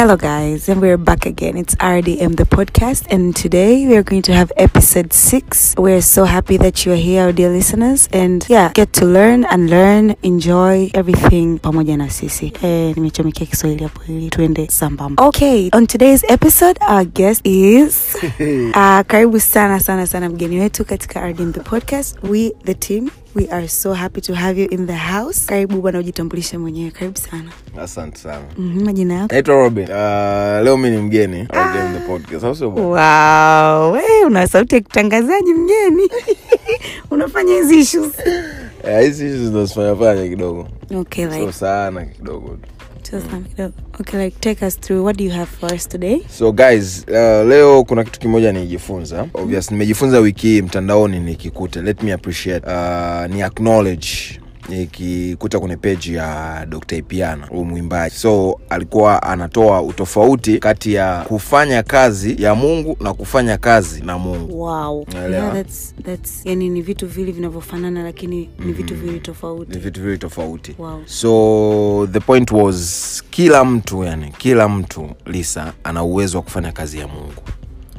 [0.00, 1.58] Hello, guys, and we're back again.
[1.58, 5.74] It's RDM the podcast, and today we are going to have episode six.
[5.76, 9.44] We're so happy that you are here, our dear listeners, and yeah, get to learn
[9.44, 12.52] and learn, enjoy everything pamoja na sisi.
[12.62, 15.26] Eh, nimechomikia Kiswahili hapo ili tuende sambamba.
[15.26, 18.16] Okay, on today's episode our guest is
[18.74, 22.16] uh, karibu sana sana sana mgeni wetu katika RDM the podcast.
[22.22, 25.46] We the team We are so happy to have you in the house.
[25.46, 26.90] Karibu bwana, ujitambulishe mwenyewe.
[26.90, 27.50] Karibu sana.
[27.80, 29.34] asante sana Mhm, majina yako?
[29.34, 31.92] naitwa robin uh, leo mi ni mgeni ah.
[31.92, 32.70] the podcast sio?
[32.70, 36.10] Wow, we una sauti ya kitangazaji mgeni.
[37.10, 38.12] Unafanya hizi issues.
[38.84, 42.68] Eh, hizi issues zinazifanya fanya kidogo Okay, so sana kidogo tu
[43.18, 43.44] some.
[44.00, 44.30] Okay,
[45.02, 46.20] what do you have for today?
[46.28, 49.26] so guys uh, leo kuna kitu kimoja nijifunza
[49.70, 54.08] nimejifunza wiki hii mtandaoni nikikuta let me appreciate uh, ni acknowledge
[54.70, 61.82] nikikuta kwenye peji ya dr ipiana huyu mwimbaji so alikuwa anatoa utofauti kati ya kufanya
[61.82, 65.06] kazi ya mungu na kufanya kazi na mungu Wow.
[65.30, 69.78] Yeah, that's that's yani ni vitu vili vinavyofanana lakini ni vitu vili ni tofauti.
[69.78, 71.00] vitu vili tofauti Wow.
[71.06, 76.98] so the point was kila mtu yani kila mtu lisa ana uwezo wa kufanya kazi
[76.98, 77.42] ya mungu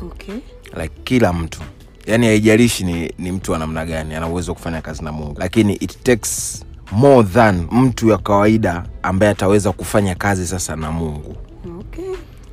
[0.05, 0.35] Okay.
[0.81, 1.59] like kila mtu
[2.05, 5.35] yani haijalishi ni, ni mtu wa namna gani ana uwezo wa kufanya kazi na mungu
[5.39, 11.35] lakini it takes more than mtu ya kawaida ambaye ataweza kufanya kazi sasa na mungu.
[11.79, 12.05] Okay.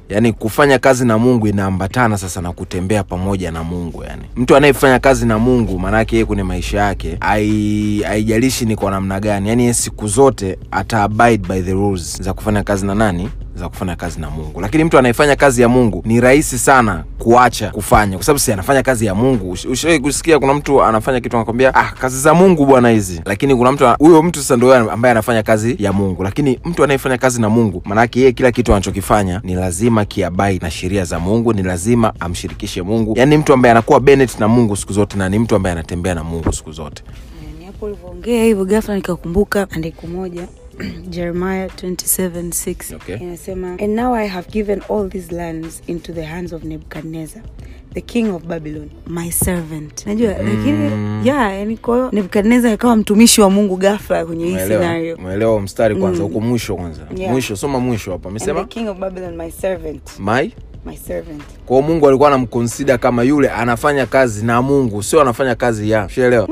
[0.09, 4.99] yaani kufanya kazi na mungu inaambatana sasa na kutembea pamoja na mungu yani mtu anayefanya
[4.99, 9.49] kazi na mungu maanaake yeye kwenye maisha yake hai- haijalishi ni kwa namna gani.
[9.49, 13.29] Yaani siku zote ata abide by the rules za kufanya kazi na nani
[13.59, 14.61] za kufanya kazi na mungu.
[14.61, 18.83] Lakini mtu anayefanya kazi ya mungu ni rahisi sana kuacha kufanya kwa sababu si anafanya
[18.83, 19.51] kazi ya mungu.
[19.51, 23.23] Ushawahi kusikia kuna mtu anafanya kitu anakwambia ah kazi za mungu bwana hizi.
[23.25, 26.23] Lakini kuna mtu huyo mtu sasa ndio ambaye anafanya kazi ya mungu.
[26.23, 30.71] Lakini mtu anayefanya kazi na mungu maanake yeye kila kitu anachokifanya ni lazima kiabai na
[30.71, 33.15] sheria za mungu ni lazima amshirikishe mungu.
[33.19, 36.25] Yaani mtu ambaye anakuwa Bennett na mungu siku zote na ni mtu ambaye anatembea na
[36.25, 37.03] mungu siku zote.
[37.81, 40.49] Ulivyoongea hivyo ghafla nikakumbuka andiko moja
[41.11, 43.17] Jeremiah 27:6 Okay.
[43.17, 47.43] inasema and now I have given all these lands into the hands of Nebuchadnezzar
[47.95, 50.07] the king of Babylon my servant.
[50.07, 50.91] Najua lakini
[51.25, 55.17] yeah yani kwa hiyo Nebuchadnezzar akawa mtumishi wa Mungu ghafla kwenye hii scenario.
[55.17, 57.03] Umeelewa mstari kwanza huko mwisho kwanza.
[57.17, 57.33] Yeah.
[57.33, 58.29] mwisho soma mwisho hapa.
[58.29, 60.03] Amesema the king of Babylon my servant.
[60.19, 60.51] My
[60.87, 61.43] my servant.
[61.67, 66.49] Kwao mungu alikuwa anamconsider kama yule anafanya kazi na mungu sio anafanya kazi ya ushaelewa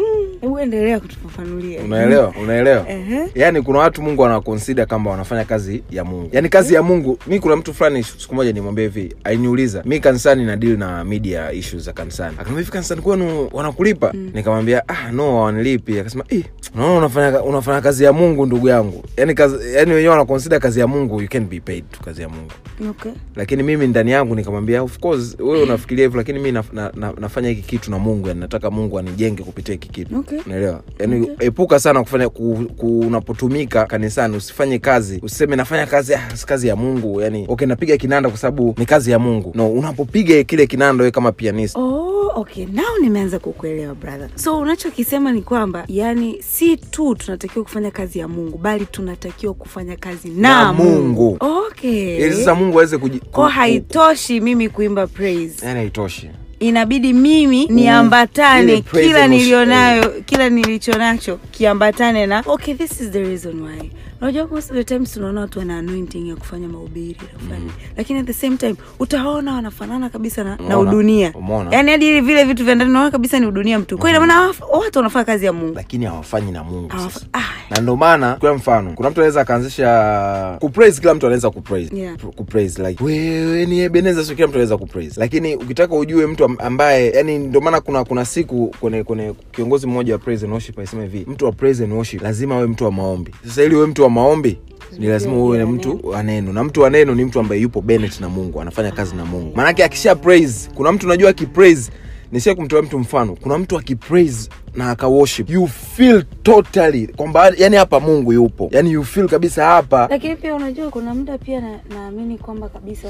[0.58, 1.80] hebu endelea kutufafanulia.
[1.82, 2.34] Unaelewa?
[2.42, 2.88] Unaelewa?
[2.90, 3.26] Ehe.
[3.34, 6.28] yaani kuna watu mungu anawakonsida kama wanafanya kazi ya mungu.
[6.32, 10.44] Yaani kazi ya mungu mi kuna mtu fulani siku moja nimwambia hivi aliniuliza mi kanisani
[10.44, 12.32] na deal na media issues za kanisani.
[12.34, 14.12] Akaniambia hivi kanisani kwenu wanakulipa?
[14.34, 16.00] Nikamwambia ah no hawanilipi.
[16.00, 16.44] Akasema eh,
[16.74, 19.04] unaona unafanya, unafanya kazi ya mungu ndugu yangu?
[19.16, 22.28] Yaani kazi yaani wenyewe wanakonsida kazi ya mungu you can be paid to kazi ya
[22.28, 22.50] mungu.
[22.90, 23.12] Okay.
[23.36, 27.12] Lakini mimi ndani yangu nikamwambia of course wewe unafikiria hivyo lakini mi na, na, na,
[27.20, 30.18] nafanya hiki kitu na mungu yani nataka mungu anijenge kupitia hiki kitu.
[30.18, 30.38] Okay.
[30.46, 30.82] Unaelewa?
[30.98, 36.68] Yani epuka sana kufanya ku, ku, unapotumika kanisani usifanye kazi usiseme nafanya kazi ah, kazi
[36.68, 37.20] ya mungu.
[37.20, 39.52] Yani okay napiga kinanda kwa sababu ni kazi ya mungu.
[39.54, 41.76] No unapopiga kile kinanda we kama pianist.
[41.76, 42.66] Oh, okay.
[42.72, 44.28] Nao nimeanza kukuelewa brother.
[44.34, 49.96] So unachokisema ni kwamba yani si tu tunatakiwa kufanya kazi ya mungu bali tunatakiwa kufanya
[49.96, 51.36] kazi na, Na Mungu.
[51.40, 52.16] okay.
[52.16, 55.66] Ili sasa mungu aweze kuji- ko haitoshi mimi kuimba praise.
[55.66, 56.30] Yani haitoshi
[56.60, 63.20] inabidi mimi niambatane ile kila nilionayo kila nilicho nacho kiambatane na okay this is the
[63.22, 63.90] reason why.
[64.20, 68.18] Unajua most of the times tunaona watu wana anointing ya kufanya mahubiri na kufanya lakini
[68.18, 71.32] at the same time utaona wanafanana kabisa na, na udunia.
[71.48, 74.26] Yani yaani hadi vile vitu vya ndani unaona kabisa ni udunia mtu kwa hiyo ina
[74.36, 75.74] maana watu wanafanya kazi ya mungu.
[75.74, 77.26] Lakini hawafanyi na mungu Hawafa- sasa.
[77.32, 81.96] ah, na ndio maana kwa mfano kuna mtu anaweza akaanzisha kupraise kila mtu anaweza kupraise.
[81.96, 82.16] Yeah.
[82.16, 85.20] kupraise like wewe ni ebeneza sio kila mtu anaweza kupraise.
[85.20, 90.12] Lakini ukitaka ujue mtu ambaye yani ndio maana kuna kuna siku kwenye kwenye kiongozi mmoja
[90.12, 92.92] wa praise and worship alisema hivi mtu wa praise and worship lazima awe mtu wa
[92.92, 93.34] maombi.
[93.48, 94.58] Sasa ili uwe mtu wa maombi
[94.98, 96.52] ni lazima uwe na mtu wa neno.
[96.52, 99.52] Na mtu wa neno ni mtu ambaye yupo benet na mungu anafanya kazi na mungu.
[99.56, 101.90] Maanake akisha praise kuna mtu unajua akipraise
[102.32, 108.00] nisia kumtolea mtu mfano kuna mtu akipraise na akaworship you feel totally kwamba yani hapa
[108.00, 108.68] mungu yupo.
[108.72, 110.06] Yani you feel kabisa hapa.
[110.10, 113.08] Lakini pia unajua kuna muda pia na- naamini kwamba kabisa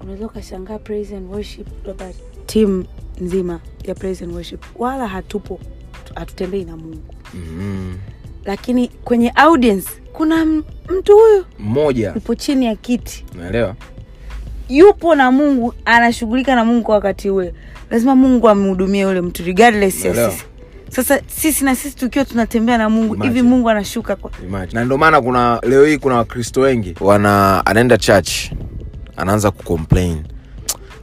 [0.00, 2.06] unaweza ukashangaa praise and worship labda
[2.46, 2.84] timu
[3.20, 4.64] nzima ya praise and worship.
[4.78, 5.60] Wala hatupo
[6.14, 7.14] hatutembei na mungu.
[7.34, 7.96] Mm,
[8.44, 11.44] lakini kwenye audience kuna mtu huyu.
[11.58, 12.12] Mmoja.
[12.14, 13.24] Yupo chini ya kiti.
[13.38, 13.74] Naelewa
[14.68, 17.54] yupo na mungu anashughulika na mungu kwa wakati ule
[17.90, 20.44] lazima mungu amhudumie yule mtu regardless ya sisi.
[20.90, 24.80] Sasa sisi na sisi tukiwa tunatembea na mungu hivi mungu anashuka kwa Imagine.
[24.80, 28.30] na ndio maana kuna leo hii kuna wakristo wengi wana anaenda church
[29.16, 30.22] anaanza kucomplain.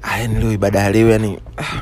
[0.01, 1.81] "Ah, yani leo ibada ya leo yani ah,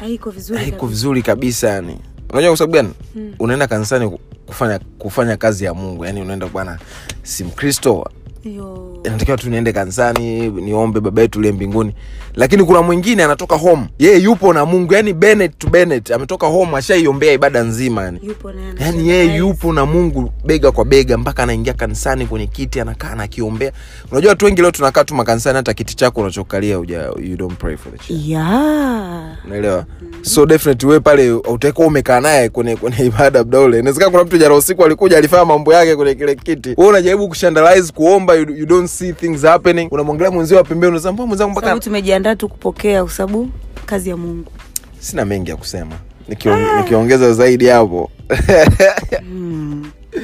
[0.00, 1.98] haiko vizuri haiko vizuri kabisa yani.
[2.32, 2.90] Unajua kwa sababu gani?
[3.38, 6.78] Unaenda kanisani kufanya kufanya kazi ya mungu yani unaenda bwana
[7.22, 8.10] si mkristo
[8.44, 8.98] Yo.
[9.04, 11.94] inatakiwa tu niende kanisani niombe baba yetu uliye mbinguni.
[12.34, 13.86] Lakini kuna mwingine anatoka home.
[13.98, 18.20] Yeye yupo na mungu yani Bennett to Bennett ametoka home ashaiombea ibada nzima yani.
[18.22, 23.14] Yupo yaani yeye yupo na mungu bega kwa bega mpaka anaingia kanisani kwenye kiti anakaa
[23.14, 23.72] na akiombea
[24.12, 26.74] unajua watu wengi leo tunakaa tu makanisani hata kiti chako unachokalia
[27.22, 29.36] you don't pray for the chair yeah.
[29.46, 29.84] unaelewa?
[30.22, 34.38] So definitely wewe pale utakuwa umekaa naye kwenye kwenye ibada mda ule inawezekana kuna mtu
[34.38, 36.74] jana usiku alikuja alifanya mambo yake kwenye kile kiti.
[36.76, 39.88] Wewe unajaribu kushandalize kuomba you, you don't see things happening.
[39.90, 43.50] Unamwangalia mwenzio wa pembeni unasema mbona mwenzangu mpaka tumejiandaa tu kupokea kwa sababu
[43.86, 44.52] kazi ya mungu.
[44.98, 45.92] Sina mengi ya kusema.
[46.28, 48.10] Nikion- nikiongeza zaidi hapo.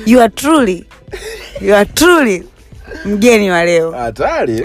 [0.06, 0.86] You are truly
[1.60, 2.44] you are truly
[3.04, 3.90] mgeni wa leo.
[3.90, 4.62] Hatari.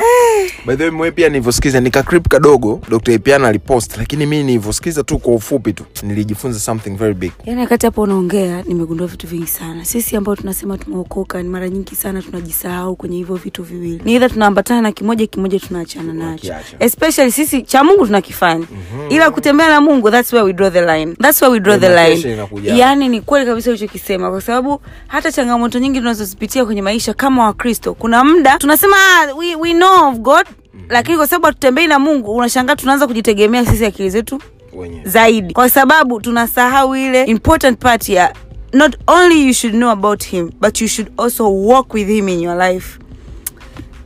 [0.66, 2.82] By the way mwe pia nilivyosikiza nika clip kadogo.
[2.90, 7.32] Dr ipiana alipost lakini mi nilivyosikiza tu kwa ufupi tu nilijifunza something very big.
[7.46, 9.86] Yani wakati hapo unaongea nimegundua vitu vingi sana.
[9.86, 14.02] Sisi ambao tunasema tumeokoka ni mara nyingi sana tunajisahau kwenye hivyo vitu viwili.
[14.06, 16.54] Ni idha tunaambatana na kimoja kimoja tunaachana nacho.
[16.80, 18.66] Especially sisi cha mungu tunakifanya.
[19.10, 21.16] Ila kutembea na mungu that's where we draw the line.
[21.22, 22.38] That's where we draw the line.
[22.64, 27.94] yaani ni kweli kabisa ulichokisema kwa sababu hata changamoto nyingi tunazozipitia kwenye maisha kama wakristo
[27.94, 28.58] kuna muda.
[28.58, 30.46] Tunasema "Ah, we, we know of god
[30.90, 34.42] lakini kwa sababu hatutembei na mungu unashangaa tunaanza kujitegemea sisi akili zetu
[34.74, 35.02] wenyewe.
[35.06, 35.54] zaidi.
[35.54, 38.34] Kwa sababu tunasahau ile important part ya
[38.74, 42.42] not only you should know about him but you should also walk with him in
[42.42, 43.00] your life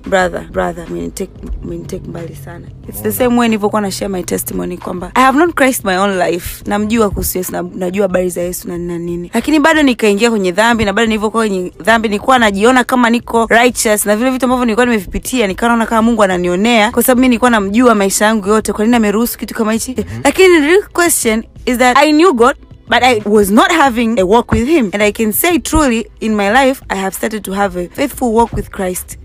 [0.09, 1.31] brother brother umenitake
[1.63, 2.65] umenitake mbali sana.
[2.89, 5.97] Its the same way nilivyokuwa na share my testimony kwamba i have not christ my
[5.97, 6.63] own life.
[6.65, 9.31] Namjua kuhusu yesu na, najua habari za yesu na nina nini.
[9.33, 14.05] Lakini bado nikaingia kwenye dhambi na bado nilivyokuwa kwenye dhambi nilikuwa najiona kama niko righteous
[14.05, 17.51] na vile vitu ambavyo nilikuwa nimevipitia nikawa naona kama mungu ananionea kwa sababu mi nilikuwa
[17.51, 19.95] namjua maisha yangu yote kwa nini ameruhusu kitu kama hichi?
[20.23, 22.55] Lakini the real question is that i knew god
[22.89, 24.89] but I was not having a walk with Him.
[24.93, 28.33] And I can say truly, in my life, I have started to have a faithful
[28.33, 29.17] walk with Christ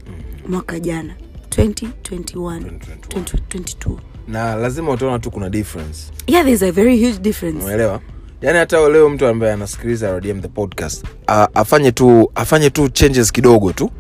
[0.49, 1.15] mwaka jana
[1.49, 2.61] 2021
[3.09, 3.97] 2022
[4.29, 6.01] na lazima utaona tu kuna difference.
[6.27, 7.65] Yeah there's a very huge difference.
[7.65, 8.01] Unaelewa
[8.43, 13.33] yaani hata leo mtu ambaye anasikiliza rdm the podcast a, afanye tu afanye tu changes
[13.33, 13.91] kidogo tu.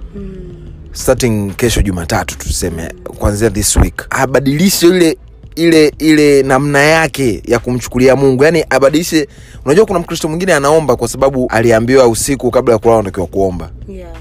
[0.92, 4.06] Starting kesho jumatatu tuseme kuanzia this week.
[4.10, 5.16] Abadilishe ile
[5.56, 8.44] ile ile namna yake ya kumchukulia mungu.
[8.44, 9.28] Yaani abadilishe
[9.64, 13.70] unajua kuna mkristo mwingine anaomba kwa sababu aliambiwa usiku kabla ya kulala unatakiwa kuomba.
[13.88, 14.12] Yeah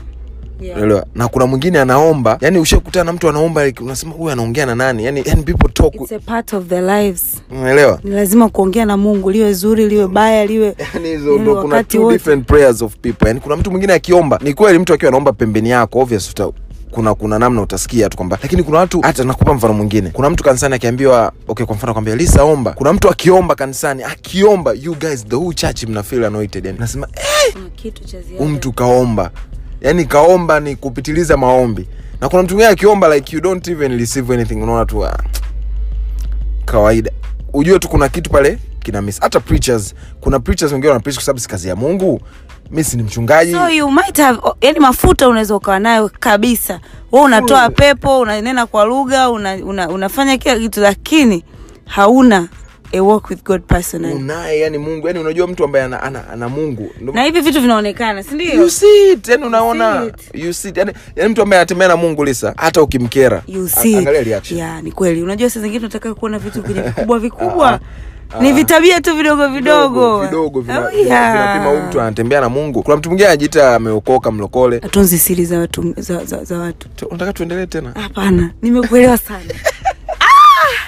[0.64, 0.78] yeah.
[0.78, 1.06] Unaelewa?
[1.16, 5.06] Na kuna mwingine anaomba yani ushakutana na mtu anaomba like, unasema huyu anaongea na nani?
[5.06, 7.42] Yani, yani people talk it's a part of their lives.
[7.52, 8.00] Unaelewa?
[8.04, 12.04] Ni lazima kuongea na mungu liwe zuri liwe baya liwe yani hizo ndo kuna two
[12.04, 12.18] wote.
[12.18, 13.28] different prayers of people.
[13.28, 16.52] Yani kuna mtu mwingine akiomba ni kweli mtu akiwa anaomba pembeni yako obvious uta
[16.94, 20.10] kuna kuna namna utasikia tu kwamba lakini kuna watu hata nakupa mfano mwingine.
[20.10, 22.72] Kuna mtu kanisani akiambiwa okay kwa mfano kwambia lisa omba.
[22.72, 26.66] Kuna mtu akiomba kanisani akiomba you guys the whole church mna feel anointed.
[26.66, 28.46] Yani nasema eh, kitu cha ziada.
[28.46, 29.32] Mtu kaomba
[29.84, 31.88] yani kaomba ni kupitiliza maombi.
[32.22, 34.56] Na kuna mtu mwingine akiomba like you don't even receive anything.
[34.56, 35.18] Unaona tu ah,
[36.66, 37.12] kawaida.
[37.54, 39.20] Ujue tu kuna kitu pale kina miss.
[39.22, 42.22] Hata preachers kuna preachers wengine wana preach kwa sababu si kazi ya mungu.
[42.72, 43.52] Mi si ni mchungaji.
[43.52, 46.80] So you might have yani mafuta unaweza ukawa nayo kabisa.
[47.12, 51.44] We unatoa pepo unanena kwa lugha una, una, unafanya kila kitu lakini
[51.86, 52.48] hauna
[52.94, 54.16] a walk with god personally.
[54.16, 55.08] Unaye yani mungu.
[55.08, 56.92] Yani unajua mtu ambaye ana, ana, ana mungu.
[57.14, 59.28] Na hivi vitu vinaonekana sindio you see it.
[59.28, 60.12] Yani unaona.
[60.34, 60.78] you see it.
[60.78, 64.60] Yani, yani mtu ambaye anatembea na mungu lisa hata ukimkera you see angalia reaction.
[64.60, 65.24] Yeah, ni kweli.
[65.24, 67.80] Unajua saa zingine tunataka kuona vitu vikubwa vikubwa.
[68.42, 70.62] Ni vitabia tu vidogo vidogo vidogo.
[70.62, 71.68] vinapima Oh, yeah.
[71.70, 72.84] huyu mtu anatembea na mungu.
[72.84, 74.78] Kuna mtu mwingine anajiita ameokoka mlokole.
[74.78, 77.06] Atunzi siri za watu za, za, za watu.
[77.08, 77.92] Unataka tuendelee tena?
[78.02, 79.44] Hapana nimekuelewa sana.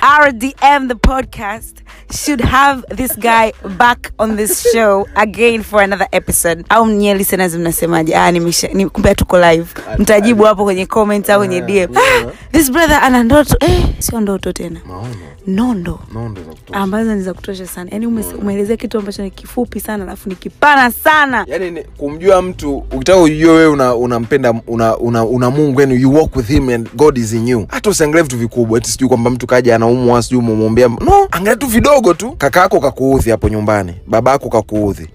[0.01, 0.27] Ah!
[0.29, 1.77] rdm the podcast
[2.25, 6.63] should have this guy back on this show again for another episode.
[6.69, 8.15] Au nyie listeners mnasemaje?
[8.15, 9.65] Ah, nimesha ni, kumbe tuko live.
[9.97, 11.97] Mtajibu hapo kwenye comment au kwenye dm.
[11.97, 13.57] ah, this brother ana ndoto.
[13.59, 14.79] Eh, sio ndoto tena.
[14.87, 15.15] Maono.
[15.47, 15.99] Nondo.
[16.13, 16.79] Nondo za kutosha.
[16.79, 17.89] Ambazo ni za kutosha sana.
[17.91, 21.45] Yaani ume- umeelezea kitu ambacho ni kifupi sana alafu ni kipana sana.
[21.47, 26.15] Yani ni, kumjua mtu ukitaka ujue wewe una- unampenda una, una, una mungu yani you
[26.15, 27.65] walk with him and god is in you.
[27.69, 30.87] Hata usiangalie vitu vikubwa eti sijui kwamba mtu kaja anaumwa sijui umemwombea.
[30.87, 31.84] No angalia tu vidogo
[32.17, 35.07] tu kakaako kakuudhi hapo nyumbani baba yako kakuudhi.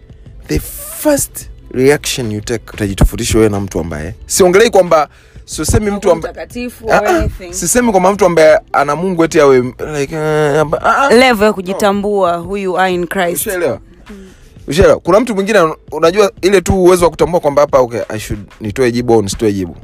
[0.48, 0.58] The
[1.02, 4.14] first reaction you take utajitofautisha wewe na mtu ambaye.
[4.26, 5.08] Siongelei kwamba
[5.44, 9.58] sisemi mtu ambaye mtakatifu Ah, ah, sisemi kwamba mtu ambaye ana mungu eti awe
[9.98, 12.42] like, uh, level ya kujitambua no.
[12.42, 13.46] huyu are in christ.
[13.46, 13.80] Ushaelewa?
[14.68, 15.00] Ushaelewa?
[15.00, 18.92] Kuna mtu mwingine unajua ile tu uwezo wa kutambua kwamba hapa okay, I should nitoe
[18.92, 19.76] jibu au nisitoe jibu.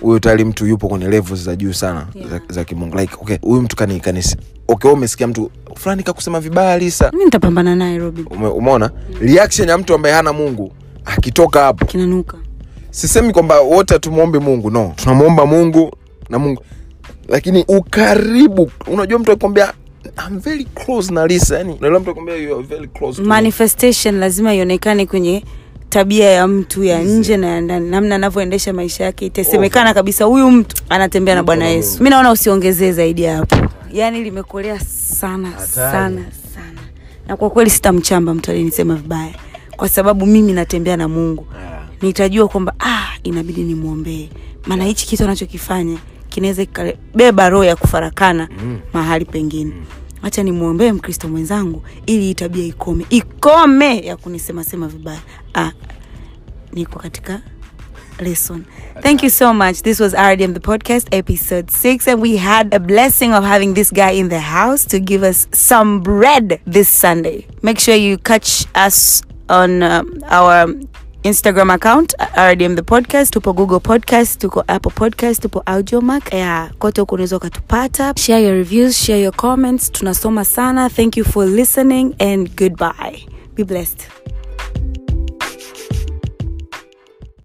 [0.00, 2.30] Huyu tayari mtu yupo kwenye levels za juu sana Yeah.
[2.30, 2.98] za, za kimungu.
[2.98, 4.36] Like okay huyu mtu kani kanisi
[4.72, 7.10] okay umesikia mtu fulani kakusema vibaya lisa.
[7.12, 8.26] Mimi nitapambana naye robin.
[8.30, 8.90] Ume, umeona?
[9.20, 10.72] Reaction ya mtu ambaye hana mungu
[11.04, 11.84] akitoka hapo.
[11.84, 12.36] Kinanuka.
[12.90, 14.92] Sisemi kwamba wote tumwombe mungu no.
[14.96, 15.90] Tunamwomba mungu
[16.28, 16.62] na mungu.
[17.28, 19.72] Lakini ukaribu unajua mtu akikwambia
[20.28, 24.54] I'm very close na lisa yani unaelewa mtu akikwambia you are very close manifestation lazima
[24.54, 25.44] ionekane kwenye
[25.88, 27.90] tabia ya mtu ya nje na ya ndani.
[27.90, 29.26] Namna anavyoendesha maisha yake.
[29.26, 32.02] Itasemekana kabisa huyu mtu anatembea na bwana yesu.
[32.02, 33.56] Mi naona usiongezee zaidi ya hapo
[33.92, 36.80] yaani limekolea sana sana sana.
[37.28, 39.34] Na kwa kweli sitamchamba mtu alinisema vibaya.
[39.76, 41.46] Kwa sababu mimi natembea na mungu.
[42.02, 44.28] Nitajua kwamba ah, inabidi nimwombee.
[44.66, 48.78] Maana hichi kitu anachokifanya kinaweza kikabeba roho ya kufarakana mm.
[48.92, 49.72] mahali pengine.
[50.22, 53.06] Hacha nimwombee mkristo mwenzangu ili hii tabia ikome.
[53.10, 55.20] Ikome ya kunisemasema vibaya.
[55.54, 55.72] Ah,
[56.72, 57.40] niko katika
[58.20, 58.64] lesson
[59.02, 59.82] thank you so much.
[59.82, 63.90] This was rdm the podcast episode 6 and we had a blessing of having this
[63.90, 67.46] guy in the house to give us some bread this sunday.
[67.62, 70.66] Make sure you catch us on um, our
[71.22, 77.00] instagram account rdm the podcast tupo google podcast tuko apple podcast tupo audiomac yeah, kote
[77.00, 78.14] huko unaweza ukatupata.
[78.16, 79.90] Share your reviews share your comments.
[79.92, 80.88] Tunasoma sana.
[80.90, 83.26] Thank you for listening and goodbye.
[83.54, 84.19] Be blessed